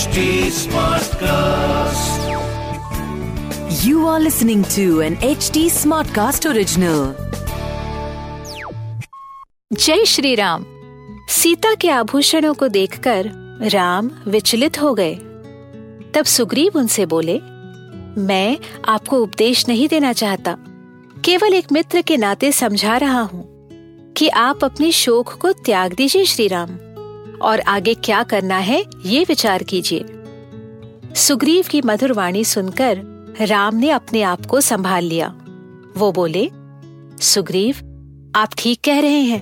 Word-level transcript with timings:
HD 0.00 0.20
Smartcast. 0.56 2.20
You 3.84 4.06
are 4.06 4.20
listening 4.20 4.62
to 4.74 4.84
an 5.06 5.16
HD 5.30 5.64
Smartcast 5.78 6.46
original. 6.50 7.00
जय 9.72 10.04
श्री 10.06 10.34
राम 10.34 10.64
सीता 11.30 11.74
के 11.80 11.90
आभूषणों 11.90 12.54
को 12.54 12.68
देखकर 12.78 13.30
राम 13.72 14.10
विचलित 14.28 14.80
हो 14.82 14.94
गए 15.00 15.14
तब 16.14 16.24
सुग्रीव 16.36 16.78
उनसे 16.78 17.06
बोले 17.06 17.38
मैं 18.28 18.58
आपको 18.88 19.22
उपदेश 19.22 19.68
नहीं 19.68 19.88
देना 19.88 20.12
चाहता 20.22 20.56
केवल 21.24 21.54
एक 21.54 21.72
मित्र 21.72 22.02
के 22.02 22.16
नाते 22.16 22.52
समझा 22.52 22.96
रहा 22.96 23.22
हूँ 23.32 23.48
कि 24.16 24.28
आप 24.28 24.64
अपने 24.64 24.92
शोक 24.92 25.32
को 25.42 25.52
त्याग 25.66 25.94
दीजिए 25.94 26.24
श्री 26.26 26.48
राम 26.48 26.78
और 27.42 27.60
आगे 27.60 27.94
क्या 27.94 28.22
करना 28.22 28.58
है, 28.58 28.84
ये 29.06 29.24
विचार 29.28 29.62
कीजिए। 29.62 30.04
सुग्रीव 31.16 31.64
की 31.70 31.82
मधुर 31.82 32.12
वाणी 32.12 32.44
सुनकर 32.44 33.00
राम 33.40 33.76
ने 33.76 33.90
अपने 33.90 34.22
आप 34.22 34.46
को 34.46 34.60
संभाल 34.60 35.04
लिया। 35.04 35.28
वो 35.96 36.10
बोले, 36.12 36.48
सुग्रीव, 37.20 37.76
आप 38.34 38.50
ठीक 38.58 38.80
कह 38.84 39.00
रहे 39.00 39.20
हैं। 39.20 39.40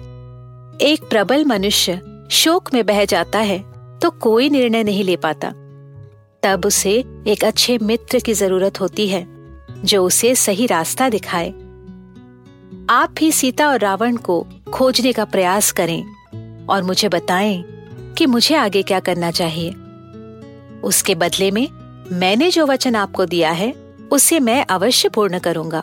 एक 0.81 1.09
प्रबल 1.11 1.45
मनुष्य 1.45 2.01
शोक 2.31 2.75
में 2.75 2.85
बह 2.87 3.05
जाता 3.05 3.39
है 3.39 3.59
तो 3.99 4.11
कोई 4.11 4.49
निर्णय 4.51 4.83
नहीं 4.83 5.05
ले 5.05 5.17
पाता। 5.17 5.53
तब 6.43 6.67
उसे 6.67 6.93
एक 7.27 7.45
अच्छे 7.45 7.79
मित्र 7.79 8.19
की 8.19 8.35
ज़रूरत 8.35 8.81
होती 8.81 9.09
है, 9.09 9.27
जो 9.85 10.05
उसे 10.05 10.35
सही 10.35 10.67
रास्ता 10.67 11.09
दिखाए। 11.09 11.49
आप 12.91 13.15
भी 13.19 13.31
सीता 13.33 13.69
और 13.69 13.81
रावण 13.81 14.17
को 14.17 14.47
खोजने 14.73 15.13
का 15.13 15.25
प्रयास 15.25 15.71
करें 15.73 16.67
और 16.67 16.83
मुझे 16.83 17.09
बताएँ 17.09 17.78
कि 18.19 18.27
मुझे 18.27 18.55
आगे 18.55 18.83
क्या 18.83 19.01
करना 19.01 19.31
चाहिए। 19.31 19.71
उसके 20.81 21.15
बदले 21.15 21.51
में, 21.51 21.69
मैंने 22.13 22.51
जो 22.51 22.67
वचन 22.67 22.95
आपको 22.95 23.27
दिया 23.27 23.51
है, 23.51 23.75
उसे 24.13 24.41
मैं 24.41 24.67
अवश्य 24.67 25.09
पूर्ण 25.09 25.39
करूँगा। 25.39 25.83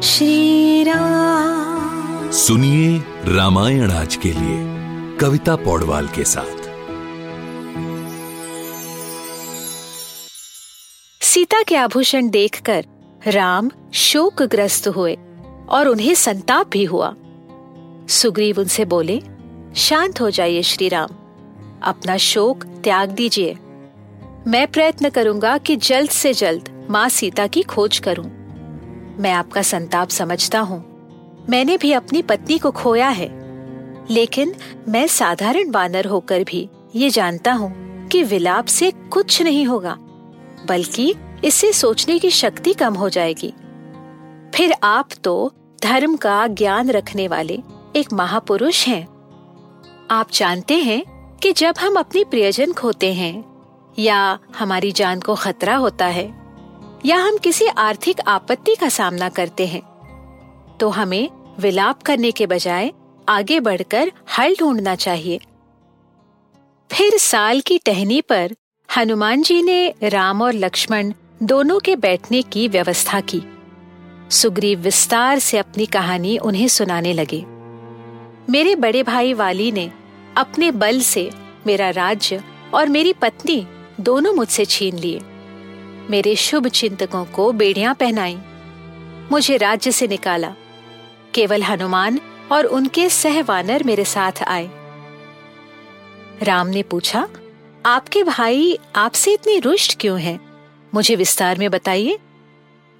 श्री 0.00 0.84
राम। 0.84 2.30
सुनिए 2.30 3.02
रामायण 3.34 3.90
आज 3.90 4.16
के 4.16 4.32
लिए, 4.32 4.58
कविता 5.16 5.56
पौडवाल 5.56 6.08
के 6.08 6.24
साथ। 6.24 6.59
सीता 11.30 11.62
के 11.62 11.76
आभूषण 11.76 12.30
देखकर 12.30 12.84
राम 13.26 13.70
शोकग्रस्त 13.92 14.88
हुए 14.88 15.18
और 15.68 15.88
उन्हें 15.88 16.14
संताप 16.14 16.68
भी 16.68 16.84
हुआ। 16.84 17.14
सुग्रीव 18.08 18.60
उनसे 18.60 18.84
बोले, 18.84 19.22
शांत 19.76 20.20
हो 20.20 20.30
जाइए 20.30 20.62
श्री 20.62 20.88
राम 20.88 21.08
अपना 21.82 22.16
शोक 22.16 22.64
त्याग 22.64 23.10
दीजिए। 23.10 23.56
मैं 24.46 24.66
प्रयत्न 24.66 25.08
करूँगा 25.08 25.58
कि 25.58 25.76
जल्द 25.76 26.10
से 26.10 26.32
जल्द 26.32 26.86
माँ 26.90 27.08
सीता 27.08 27.46
की 27.46 27.62
खोज 27.62 27.98
करूँ। 27.98 28.26
मैं 29.18 29.32
आपका 29.32 29.62
संताप 29.62 30.08
समझता 30.08 30.60
हूँ। 30.60 30.84
मैंने 31.50 31.76
भी 31.76 31.92
अपनी 31.92 32.22
पत्नी 32.22 32.58
को 32.58 32.70
खोया 32.70 33.08
है। 33.08 33.28
लेकिन 34.10 34.54
मैं 34.88 35.06
साधारण 35.06 35.70
वानर 35.70 36.06
होकर 36.06 36.44
भी 36.44 36.68
ये 36.94 37.10
जानता 37.10 37.52
हूँ 37.52 38.08
कि 38.08 38.22
विलाप 38.22 38.66
से 38.66 38.90
कुछ 38.90 39.42
नहीं 39.42 39.64
होगा। 39.64 39.98
बल्कि 40.66 41.14
इससे 41.44 41.72
सोचने 41.72 42.18
की 42.18 42.30
शक्ति 42.30 42.72
कम 42.72 42.94
हो 42.94 43.08
जाएगी 43.08 43.52
फिर 44.54 44.74
आप 44.82 45.08
तो 45.24 45.52
धर्म 45.82 46.16
का 46.16 46.46
ज्ञान 46.46 46.90
रखने 46.90 47.26
वाले 47.28 47.58
एक 47.96 48.12
महापुरुष 48.12 48.86
हैं। 48.88 49.06
आप 50.10 50.30
जानते 50.30 50.74
हैं 50.74 51.02
कि 51.42 51.52
जब 51.52 51.74
हम 51.80 51.96
अपनी 51.96 52.24
प्रियजन 52.24 52.72
खोते 52.72 53.12
हैं, 53.14 53.44
या 53.98 54.38
हमारी 54.58 54.92
जान 54.92 55.20
को 55.20 55.34
खतरा 55.34 55.76
होता 55.76 56.06
है, 56.06 56.24
या 57.06 57.16
हम 57.16 57.36
किसी 57.38 57.66
आर्थिक 57.66 58.20
आपत्ति 58.20 58.74
का 58.74 58.88
सामना 58.88 59.28
करते 59.28 59.66
हैं 59.66 59.82
तो 60.80 60.88
हमें 60.88 61.28
विलाप 61.60 62.02
करने 62.02 62.30
के 62.30 62.46
बजाय 62.46 62.92
आगे 63.28 63.60
बढ़कर 63.60 64.10
हल 64.38 64.54
ढूंढना 64.60 64.94
चाहिए 64.94 65.40
फिर 66.90 67.16
साल 67.18 67.60
की 67.60 67.78
टहनी 67.78 68.20
पर 68.20 68.54
हनुमान 68.96 69.42
जी 69.42 69.62
ने 69.62 69.94
राम 70.02 70.42
और 70.42 70.52
लक्ष्मण 70.52 71.12
दोनों 71.42 71.80
के 71.80 71.96
बैठने 71.96 72.42
की 72.42 72.68
व्यवस्था 72.68 73.20
की। 73.20 73.42
सुग्रीव 74.30 74.80
विस्तार 74.80 75.38
से 75.38 75.58
अपनी 75.58 75.86
कहानी 75.86 76.38
उन्हें 76.38 76.68
सुनाने 76.68 77.12
लगे। 77.12 77.44
मेरे 78.52 78.74
बड़े 78.74 79.02
भाई 79.02 79.32
वाली 79.32 79.72
ने 79.72 79.92
अपने 80.36 80.70
बल 80.70 81.00
से 81.00 81.30
मेरा 81.66 81.90
राज्य 81.90 82.44
और 82.74 82.88
मेरी 82.88 83.12
पत्नी 83.12 83.66
दोनों 84.00 84.34
मुझसे 84.34 84.64
छीन 84.64 84.96
लिए। 84.96 85.20
मेरे 86.10 86.36
शुभ 86.36 86.66
चिंतकों 86.66 87.24
को 87.24 87.52
बेड़ियाँ 87.52 87.94
पहनाई। 87.94 88.38
मुझे 89.32 89.56
राज्य 89.56 89.92
से 89.92 90.06
निकाला। 90.06 90.54
केवल 91.34 91.62
हनुमान 91.62 92.20
और 92.52 92.64
उनके 92.64 93.08
सहवानर 93.08 93.84
मेरे 93.84 94.04
साथ 94.04 94.42
आए। 94.42 94.70
राम 96.42 96.66
ने 96.66 96.82
पूछा 96.82 97.28
आपके 97.86 98.22
भाई 98.22 98.78
आपसे 98.96 99.32
इतनी 99.32 99.58
रुष्ट 99.58 100.00
क्यों 100.00 100.20
हैं? 100.20 100.40
मुझे 100.94 101.16
विस्तार 101.16 101.58
में 101.58 101.70
बताइए। 101.70 102.18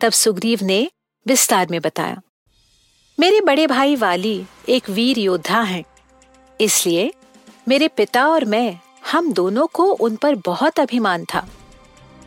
तब 0.01 0.13
सुग्रीव 0.13 0.59
ने 0.63 0.91
विस्तार 1.27 1.67
में 1.71 1.81
बताया। 1.81 2.21
मेरे 3.21 3.41
बड़े 3.41 3.67
भाई 3.67 3.97
वाली 3.97 4.45
एक 4.69 4.91
वीर 4.91 5.19
योद्धा 5.19 5.61
हैं। 5.61 5.85
इसलिए 6.61 7.13
मेरे 7.69 7.89
पिता 7.89 8.29
और 8.29 8.45
मैं, 8.45 8.79
हम 9.13 9.33
दोनों 9.33 9.67
को 9.67 9.85
उन 9.85 10.17
पर 10.17 10.35
बहुत 10.35 10.81
अभिमान 10.81 11.25
था। 11.35 11.49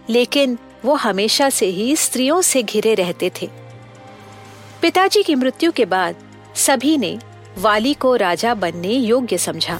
लेकिन 0.09 0.57
वो 0.85 0.95
हमेशा 0.95 1.49
से 1.49 1.65
ही 1.65 1.95
स्त्रियों 1.95 2.41
से 2.41 2.63
घिरे 2.63 2.93
रहते 2.93 3.31
थे। 3.41 3.49
पिताजी 4.81 5.23
की 5.23 5.35
मृत्यु 5.35 5.71
के 5.71 5.85
बाद 5.85 6.15
सभी 6.55 6.97
ने 6.97 7.19
वाली 7.57 7.93
को 7.93 8.15
राजा 8.15 8.53
बनने 8.53 8.93
योग्य 8.93 9.37
समझा 9.37 9.79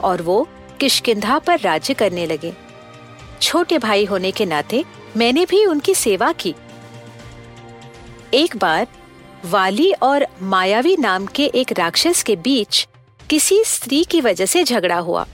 और 0.00 0.22
वो 0.22 0.48
किशकिंधा 0.80 1.38
पर 1.38 1.60
राज्य 1.60 1.94
करने 1.94 2.26
लगे। 2.26 2.52
छोटे 3.40 3.78
भाई 3.78 4.04
होने 4.04 4.30
के 4.30 4.46
नाते 4.46 4.84
मैंने 5.16 5.44
भी 5.44 5.64
उनकी 5.66 5.94
सेवा 5.94 6.32
की। 6.32 6.54
एक 8.34 8.56
बार 8.56 8.86
वाली 9.44 9.92
और 9.92 10.26
मायावी 10.42 10.96
नाम 10.96 11.26
के 11.26 11.44
एक 11.44 11.72
राक्षस 11.72 12.22
के 12.22 12.36
बीच 12.36 12.86
किसी 13.30 13.62
स्त्री 13.64 14.02
की 14.04 14.20
वजह 14.20 14.46
से 14.46 14.64
झगड़ा 14.64 14.98
हुआ। 14.98 15.26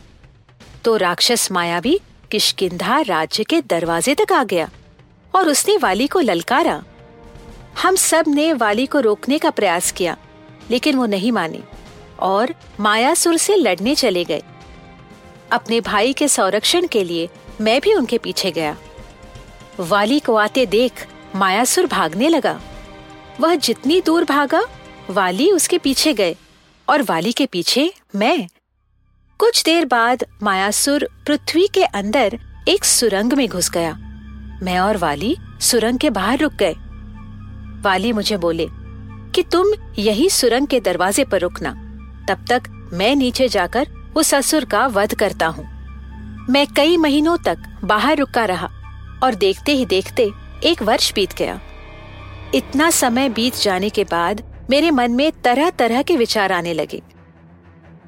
तो 0.84 0.97
राक्षस 0.97 1.50
मायावी 1.53 2.00
किशकिंधा 2.31 3.00
राज्य 3.00 3.44
के 3.44 3.60
दरवाजे 3.60 4.15
तक 4.15 4.32
आ 4.32 4.43
गया 4.44 4.69
और 5.34 5.48
उसने 5.48 5.77
वाली 5.77 6.06
को 6.06 6.21
ललकारा। 6.21 6.82
हम 7.82 7.97
सबने 7.97 8.53
वाली 8.53 8.87
को 8.87 9.00
रोकने 9.00 9.38
का 9.38 9.50
प्रयास 9.50 9.91
किया, 9.93 10.16
लेकिन 10.71 10.97
वो 10.97 11.06
नहीं 11.06 11.32
मानी 11.32 11.62
और 12.21 12.54
मायासुर 12.81 13.37
से 13.37 13.56
लड़ने 13.56 13.94
चले 13.94 14.25
गए। 14.25 14.43
अपने 15.53 15.81
भाई 15.81 16.12
के 16.12 16.28
संरक्षण 16.28 16.86
के 16.86 17.04
लिए 17.04 17.28
मैं 17.60 17.81
भी 17.81 17.94
उनके 17.94 18.19
पीछे 18.19 18.50
गया। 18.50 18.76
वाली 19.81 20.20
को 20.20 20.34
आते 20.34 20.66
देख 20.66 21.06
मायासुर 21.34 21.86
भागने 21.86 22.28
लगा। 22.28 22.60
वह 23.41 23.54
जितनी 23.54 24.00
दूर 24.00 24.25
भागा, 24.25 24.62
वाली 25.10 25.50
उसके 25.50 25.78
पीछे 25.78 26.12
गए 26.12 26.36
और 26.88 27.03
वाली 27.03 27.32
के 27.32 27.47
पीछे 27.47 27.92
मैं। 28.14 28.48
कुछ 29.38 29.64
देर 29.64 29.84
बाद 29.84 30.25
मायासुर 30.42 31.09
पृथ्वी 31.26 31.69
के 31.75 31.84
अंदर 31.84 32.38
एक 32.69 32.84
सुरंग 32.84 33.32
में 33.32 33.48
घुस 33.48 33.70
गया। 33.70 33.94
मैं 34.62 34.78
और 34.78 34.97
वाली 34.97 35.36
सुरंग 35.60 35.98
के 35.98 36.10
बाहर 36.10 36.38
रुक 36.38 36.53
गए। 36.53 36.75
वाली 37.83 38.12
मुझे 38.12 38.36
बोले 38.36 38.66
कि 39.34 39.42
तुम 39.42 39.66
यही 39.98 40.30
सुरंग 40.30 40.66
के 40.66 40.80
दरवाजे 40.80 41.24
पर 41.24 41.41
रुकना। 41.41 41.71
तब 42.28 42.45
तक 42.48 42.91
मैं 42.92 43.16
नीचे 43.16 43.48
जाकर 43.48 43.89
उस 44.16 44.34
असुर 44.34 44.65
का 44.65 44.87
वध 44.87 45.15
करता 45.15 45.47
हूँ। 45.47 45.65
मैं 46.51 46.66
कई 46.66 46.97
महीनों 46.97 47.37
तक 47.39 47.59
बाहर 47.84 48.16
रुका 48.16 48.45
रहा 48.45 48.71
और 49.22 49.34
देखते 49.34 49.72
ही 49.72 49.87
देखते 49.87 50.31
एक 50.65 50.83
वर्ष 50.83 51.13
बीत 51.15 51.33
गया। 51.33 51.60
इतना 52.55 52.91
समय 52.91 53.28
बीत 53.28 53.57
जाने 53.57 53.91
के 53.91 54.05
बाद 54.05 54.43
मेरे 54.71 54.91
मन 54.91 55.10
में 55.10 55.33
तरह 55.33 55.71
तरह 55.71 56.03
के 56.03 56.16
विचार 56.16 56.53
आने 56.53 56.75
लगे। 56.75 57.03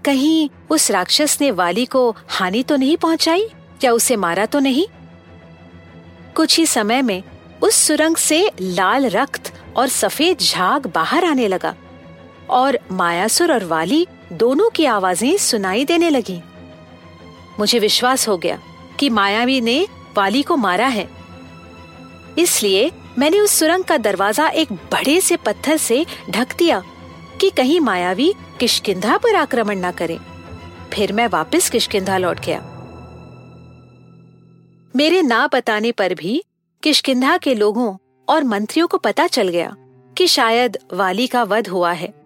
कहीं 0.05 0.49
उस 0.71 0.91
राक्षस 0.91 1.39
ने 1.41 1.51
वाली 1.51 1.85
को 1.85 2.17
हानि 2.29 2.63
तो 2.63 2.77
नहीं 2.77 2.97
पहुंचाई? 2.97 3.49
या 3.85 3.93
उसे 3.93 4.17
मारा 4.17 4.47
तो 4.47 4.59
नहीं? 4.59 4.87
कुछ 6.35 6.59
ही 6.59 6.67
समय 6.67 7.03
में 7.03 7.23
उस 7.63 7.75
सुरंग 7.75 8.17
से 8.17 8.51
लाल 8.61 9.07
रक्त 9.07 9.53
और 9.77 9.89
सफ़ेद 9.89 10.39
झाग 10.39 10.87
बाहर 10.87 11.25
आने 11.25 11.49
लगा 11.49 11.75
और 12.51 12.79
मायासुर 12.93 13.53
और 13.53 13.65
वाली 13.65 14.07
दोनों 14.33 14.71
की 14.71 14.85
आवाज़ें 14.85 15.37
सुनाई 15.37 15.85
देने 15.85 16.11
लगी। 16.11 16.41
मुझे 17.59 17.79
विश्वास 17.79 18.29
हो 18.29 18.37
गया 18.37 18.59
कि 18.99 19.09
मायावी 19.11 19.61
ने 19.61 19.87
वाली 20.17 20.43
को 20.43 20.57
मारा 20.57 20.87
है। 20.87 21.09
इसलिए 22.39 22.91
मैंने 23.19 23.41
उस 23.41 23.51
सुरंग 23.51 23.85
का 23.85 23.97
दरवाज़ा 23.97 24.49
एक 24.49 24.73
बड़े 24.73 25.21
से 25.21 25.37
पत्थर 25.37 25.77
से 25.77 26.07
ढक 26.31 26.57
दिया 26.59 26.83
कि 27.41 27.51
कहीं 27.51 27.81
मायावी 27.81 28.35
किशकिंधा 28.61 29.17
पर 29.17 29.35
आक्रमण 29.35 29.79
न 29.79 29.91
करे। 29.91 30.19
फिर 30.93 31.13
मैं 31.13 31.27
वापस 31.27 31.71
किशकिंधा 31.71 32.19
लौट 32.19 32.41
गया। 32.41 32.61
मेरे 34.97 35.23
ना 35.23 35.47
बताने 35.47 35.93
पर 35.93 36.15
भी 36.15 36.45
किशकिंधा 36.83 37.37
के 37.37 37.55
लोगों 37.55 37.97
और 38.29 38.45
मंत्रियों 38.45 38.87
को 38.89 38.99
पता 38.99 39.27
चल 39.27 39.49
गया 39.49 39.77
कि 40.17 40.27
शायद 40.27 40.79
वाली 40.93 41.27
का 41.27 41.43
वध 41.43 41.69
हुआ 41.69 41.93
है। 41.93 42.20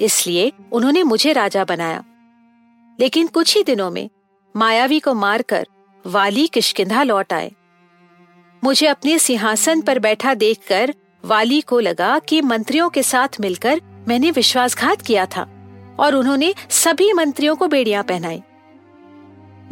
इसलिए 0.00 0.52
उन्होंने 0.72 1.02
मुझे 1.02 1.32
राजा 1.32 1.64
बनाया। 1.64 2.04
लेकिन 3.00 3.26
कुछ 3.26 3.56
ही 3.56 3.62
दिनों 3.62 3.90
में 3.90 4.10
मायावी 4.56 5.00
को 5.00 5.14
मारकर 5.14 5.66
वाली 6.06 6.46
किशकिंधा 6.46 7.02
लौट 7.02 7.32
आए। 7.32 7.52
मुझे 8.64 8.86
अपने 8.86 9.18
सिंहासन 9.18 9.80
पर 9.80 9.98
बैठा 9.98 10.34
देखकर 10.34 10.94
वाली 11.24 11.60
को 11.60 11.80
लगा 11.80 12.18
कि 12.18 12.40
मंत्रियों 12.40 12.90
के 12.90 13.02
साथ 13.02 13.28
मिलकर 13.40 13.80
मैंने 14.08 14.30
विश्वासघात 14.30 15.02
किया 15.02 15.26
था 15.26 15.48
और 15.98 16.14
उन्होंने 16.14 16.54
सभी 16.70 17.12
मंत्रियों 17.12 17.56
को 17.56 17.68
बेड़ियाँ 17.68 18.04
पहनाई। 18.04 18.42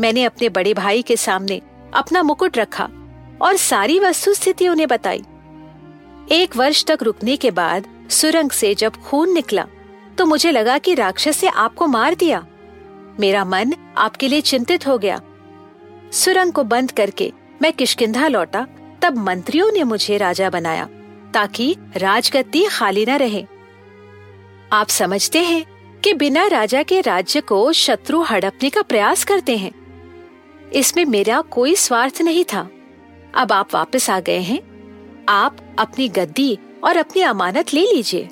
मैंने 0.00 0.24
अपने 0.24 0.48
बड़े 0.48 0.74
भाई 0.74 1.02
के 1.02 1.16
सामने 1.16 1.60
अपना 1.94 2.22
मुकुट 2.22 2.58
रखा 2.58 2.88
और 3.42 3.56
सारी 3.56 3.98
वस्तु 3.98 4.34
स्थिति 4.34 4.68
उन्हें 4.68 4.88
बताई। 4.88 5.22
एक 6.32 6.56
वर्ष 6.56 6.84
तक 6.84 6.98
रुकने 7.02 7.36
के 7.36 7.50
बाद 7.50 8.08
सुरंग 8.10 8.50
से 8.50 8.74
जब 8.74 8.96
खून 8.96 9.32
निकला 9.32 9.66
तो 10.18 10.26
मुझे 10.26 10.50
लगा 10.50 10.78
कि 10.78 10.94
राक्षस 10.94 11.40
ने 11.44 11.50
आपको 11.50 11.86
मार 11.86 12.14
दिया। 12.14 12.46
मेरा 13.20 13.44
मन 13.44 13.72
आपके 13.98 14.28
लिए 14.28 14.40
चिंतित 14.40 14.86
हो 14.86 14.98
गया। 14.98 15.20
सुरंग 16.12 16.52
को 16.52 16.64
बंद 16.64 16.92
करके 16.92 17.32
मैं 17.62 17.72
किशकिंधा 17.72 18.28
लौटा, 18.28 18.66
तब 19.02 19.16
मंत्रियों 19.16 19.72
ने 19.72 19.84
मुझे 19.84 20.16
राजा 20.16 20.50
बनाया, 20.50 20.88
ताकि 21.34 21.76
राजगद्दी 21.96 22.64
खाली 22.64 23.06
न 23.06 23.10
रहे। 23.10 23.46
आप 24.72 24.88
समझते 24.88 25.38
हैं 25.38 25.66
कि 26.00 26.14
बिना 26.14 26.46
राजा 26.46 26.82
के 26.82 27.00
राज्य 27.00 27.40
को 27.40 27.72
शत्रु 27.72 28.22
हड़पने 28.22 28.70
का 28.70 28.82
प्रयास 28.82 29.24
करते 29.24 29.56
हैं। 29.56 29.72
इसमें 30.70 31.04
मेरा 31.04 31.40
कोई 31.40 31.74
स्वार्थ 31.74 32.20
नहीं 32.20 32.44
था। 32.44 32.70
अब 33.34 33.52
आप 33.52 33.74
वापस 33.74 34.10
आ 34.10 34.20
गए 34.20 34.38
हैं। 34.38 34.60
आप 35.28 35.56
अपनी 35.78 36.08
गद्दी 36.08 36.58
और 36.84 36.96
अपनी 36.96 37.22
अमानत 37.22 37.74
ले 37.74 37.80
लीजिए। 37.80 38.28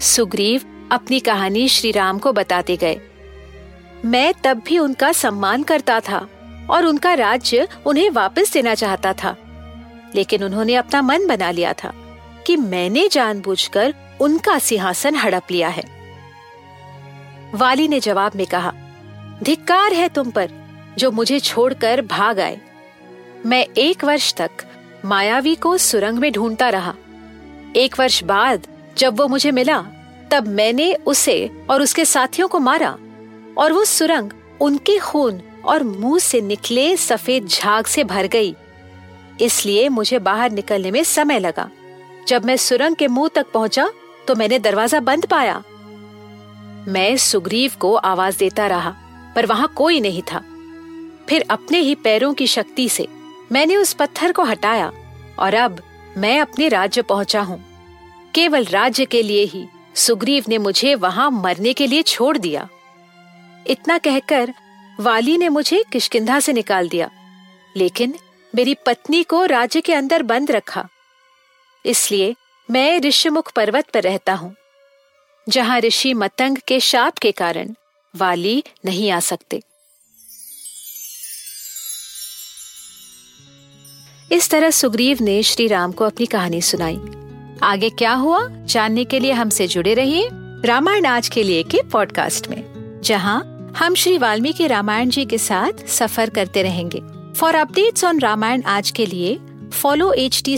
सुग्रीव 0.00 0.88
अपनी 0.92 1.20
कहानी 1.20 1.68
श्री 1.68 1.90
राम 1.90 2.18
को 2.18 2.32
बताते 2.32 2.76
गए। 2.76 3.00
मैं 4.04 4.34
तब 4.44 4.62
भी 4.66 4.78
उनका 4.78 5.12
सम्मान 5.12 5.62
करता 5.62 6.00
था 6.00 6.28
और 6.70 6.86
उनका 6.86 7.14
राज्य 7.14 7.68
उन्हें 7.86 8.10
वापस 8.10 8.52
देना 8.52 8.74
चाहता 8.74 9.12
था। 9.12 9.36
लेकिन 10.14 10.44
उन्होंने 10.44 10.74
अपना 10.74 11.02
मन 11.02 11.26
बना 11.26 11.50
लिया 11.50 11.72
था 11.72 11.92
कि 12.46 12.56
मैंने 12.56 13.08
जानबूझकर 13.08 13.94
उनका 14.20 14.58
सिंहासन 14.58 15.14
हड़प 15.14 15.42
लिया 15.50 15.68
है। 15.68 15.84
वाली 17.54 17.88
ने 17.88 18.00
जवाब 18.00 18.32
में 18.36 18.46
कहा, 18.46 18.72
धिक्कार 19.42 19.92
है 19.92 20.08
तुम 20.08 20.30
पर, 20.30 20.50
जो 20.98 21.10
मुझे 21.10 21.40
छोड़कर 21.40 22.02
भाग 22.02 22.40
आए। 22.40 22.60
मैं 23.46 23.66
एक 23.76 24.04
वर्ष 24.04 24.34
तक 24.34 24.50
मायावी 25.04 25.54
को 25.54 25.78
सुरंग 25.78 26.18
में 26.18 26.32
ढूंढता 26.32 26.68
रहा। 26.68 26.94
एक 27.76 28.00
वर्ष 28.00 28.24
बाद 28.24 28.66
जब 28.96 29.18
वो 29.18 29.26
मुझे 29.28 29.50
मिला, 29.50 29.80
तब 30.30 30.46
मैंने 30.48 30.92
उसे 31.06 31.50
और 31.70 31.82
उसके 31.82 32.04
साथियों 32.04 32.48
को 32.48 32.58
मारा, 32.60 32.96
और 33.58 33.72
वो 33.72 33.84
सुरंग 33.84 34.30
उनके 34.60 34.98
खून 34.98 35.40
और 35.64 35.82
मुँह 35.82 36.18
से 36.18 36.40
निकले 36.40 36.96
सफ़ेद 36.96 37.46
झाग 37.46 37.86
से 37.86 38.04
भर 38.04 38.26
गई। 38.26 38.54
इसलिए 39.40 39.88
मुझे 39.88 40.18
बाहर 40.20 40.50
निकलने 40.50 40.90
में 40.90 41.02
समय 41.04 41.38
लगा। 41.38 41.68
जब 42.28 42.44
मैं 42.44 42.56
सुरंग 42.56 42.96
के 42.96 43.08
मुँह 43.08 43.28
तक 43.34 43.52
पहुँचा 43.52 43.88
तो 44.28 44.34
मैंने 44.34 44.58
दरवाज़ा 44.58 45.00
बंद 45.00 45.26
पाया। 45.26 45.62
मैं 46.88 47.16
सुग्रीव 47.16 47.72
को 47.80 47.94
आवाज़ 47.94 48.38
देता 48.38 48.66
रहा, 48.66 48.94
पर 49.36 49.46
वहाँ 49.46 49.72
कोई 49.76 50.00
नहीं 50.00 50.22
था। 50.22 50.42
फिर 51.28 51.44
अपने 51.50 51.78
ही 51.78 51.94
पैरों 51.94 52.32
की 52.34 52.46
शक्ति 52.46 52.88
से 52.88 53.06
मैंने 53.52 53.76
उस 53.76 53.92
पत्थर 53.92 54.32
को 54.32 54.44
हटाया, 54.44 54.90
और 55.38 55.54
अब 55.54 55.80
मैं 56.16 56.38
अपने 56.40 56.68
राज्य 56.68 57.02
पहुँचा 57.02 57.40
हूँ। 57.40 57.60
केवल 58.36 58.64
राज्य 58.64 59.04
के 59.04 59.22
लिए 59.22 59.44
ही 59.44 59.66
सुग्रीव 59.94 60.44
ने 60.48 60.58
मुझे 60.58 60.94
वहाँ 60.94 61.30
मरने 61.30 61.72
के 61.72 61.86
लिए 61.86 62.02
छोड़ 62.02 62.36
दिया। 62.38 62.68
इतना 63.66 63.96
कहकर 63.98 64.52
वाली 65.00 65.38
ने 65.38 65.48
मुझे 65.48 65.82
किशकिंधा 65.92 66.40
से 66.40 66.52
निकाल 66.52 66.88
दिया, 66.88 67.10
लेकिन 67.76 68.14
मेरी 68.54 68.74
पत्नी 68.86 69.22
को 69.22 69.44
राज्य 69.44 69.80
के 69.80 69.94
अंदर 69.94 70.22
बंद 70.22 70.50
रखा। 70.50 70.88
इसलिए 71.84 72.34
मैं 72.68 73.00
ऋषिमुख 73.00 73.52
पर्वत 73.52 73.90
पर 73.90 74.02
रहता 74.02 74.34
हूँ, 74.34 74.54
जहाँ 75.48 75.80
ऋषि 75.80 76.14
मतंग 76.14 76.58
के 76.58 76.80
शाप 76.80 77.18
के 77.18 77.32
कारण 77.32 77.74
वाली 78.14 78.62
नहीं 78.84 79.10
आ 79.10 79.20
सकते। 79.20 79.62
इस 84.32 84.50
तरह 84.50 84.70
सुग्रीव 84.70 85.18
ने 85.22 85.42
श्री 85.42 85.66
राम 85.66 85.92
को 85.92 86.04
अपनी 86.04 86.26
कहानी 86.26 86.62
सुनाई। 86.62 87.00
आगे 87.62 87.90
क्या 87.90 88.12
हुआ? 88.12 88.48
जानने 88.50 89.04
के 89.04 89.20
लिए 89.20 89.32
हमसे 89.32 89.66
जुड़े 89.66 89.94
रहिए 89.94 90.28
रामायण 90.64 91.06
आज 91.06 91.28
के 91.28 91.42
लिए 91.42 91.62
के 91.62 91.82
पॉडकास्ट 91.82 92.50
में, 92.50 92.64
जहाँ 93.04 93.72
हम 93.78 93.94
श्री 93.94 94.18
वाल्मीकि 94.18 94.66
रामायण 94.66 95.08
जी 95.08 95.24
के 95.24 95.38
साथ 95.38 95.88
सफ़र 95.88 96.30
करते 96.30 96.62
रहेंगे। 96.62 97.02
फॉर 97.34 97.54
अपडेट्स 97.54 98.04
ऑन 98.04 98.20
रामायण 98.20 98.62
आज 98.62 98.90
के 98.90 99.06
लिए 99.06 99.38
follow 99.72 100.12
H 100.12 100.42
T 100.44 100.56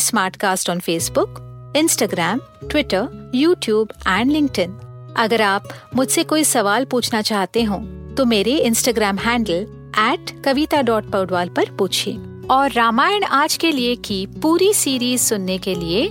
on 0.71 0.81
Facebook 0.81 1.45
Instagram 1.77 2.41
Twitter 2.71 3.31
YouTube 3.35 3.89
and 4.09 4.33
link 4.33 5.15
अगर 5.17 5.43
आप 5.43 5.69
मुझसे 5.95 6.25
कोई 6.25 6.45
सवाल 6.45 6.85
पूछना 6.85 7.23
चाहते 7.23 7.63
हो 7.63 7.77
तो 8.17 8.25
मेरे 8.25 8.57
Instagram 8.57 9.17
handle 9.17 9.91
at 9.99 10.43
Kavita 10.45 10.83
dot 10.83 11.05
Paudwal 11.05 11.49
पर 11.49 11.65
पूछिए। 11.79 12.19
और 12.51 12.73
रामायण 12.73 13.25
आज 13.25 13.57
के 13.57 13.73
लिए 13.73 13.97
की 13.97 14.27
पूरी 14.27 14.75
सीरीज़ 14.75 15.23
सुनने 15.23 15.59
के 15.59 15.75
लिए 15.75 16.11